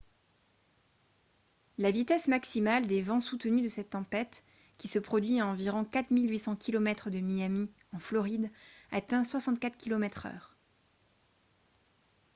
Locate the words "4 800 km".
5.85-7.11